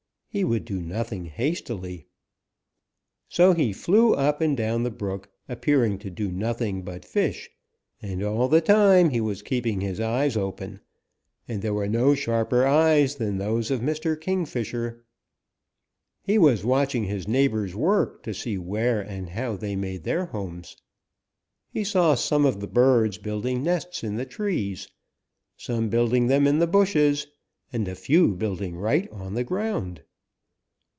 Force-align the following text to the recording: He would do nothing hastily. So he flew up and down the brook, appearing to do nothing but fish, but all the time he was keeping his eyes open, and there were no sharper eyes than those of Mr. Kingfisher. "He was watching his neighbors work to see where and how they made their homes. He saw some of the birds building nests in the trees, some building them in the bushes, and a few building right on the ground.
He 0.33 0.45
would 0.45 0.63
do 0.63 0.81
nothing 0.81 1.25
hastily. 1.25 2.05
So 3.27 3.51
he 3.53 3.73
flew 3.73 4.13
up 4.13 4.39
and 4.39 4.55
down 4.55 4.83
the 4.83 4.89
brook, 4.89 5.27
appearing 5.49 5.99
to 5.99 6.09
do 6.09 6.31
nothing 6.31 6.83
but 6.83 7.03
fish, 7.03 7.49
but 8.01 8.23
all 8.23 8.47
the 8.47 8.61
time 8.61 9.09
he 9.09 9.19
was 9.19 9.41
keeping 9.41 9.81
his 9.81 9.99
eyes 9.99 10.37
open, 10.37 10.79
and 11.49 11.61
there 11.61 11.73
were 11.73 11.89
no 11.89 12.15
sharper 12.15 12.65
eyes 12.65 13.15
than 13.17 13.39
those 13.39 13.71
of 13.71 13.81
Mr. 13.81 14.17
Kingfisher. 14.17 15.03
"He 16.21 16.37
was 16.37 16.63
watching 16.63 17.03
his 17.03 17.27
neighbors 17.27 17.75
work 17.75 18.23
to 18.23 18.33
see 18.33 18.57
where 18.57 19.01
and 19.01 19.31
how 19.31 19.57
they 19.57 19.75
made 19.75 20.05
their 20.05 20.27
homes. 20.27 20.77
He 21.71 21.83
saw 21.83 22.15
some 22.15 22.45
of 22.45 22.61
the 22.61 22.67
birds 22.69 23.17
building 23.17 23.63
nests 23.63 24.01
in 24.01 24.15
the 24.15 24.25
trees, 24.25 24.87
some 25.57 25.89
building 25.89 26.27
them 26.27 26.47
in 26.47 26.59
the 26.59 26.67
bushes, 26.67 27.27
and 27.73 27.85
a 27.89 27.95
few 27.95 28.33
building 28.35 28.77
right 28.77 29.11
on 29.11 29.33
the 29.33 29.43
ground. 29.43 30.03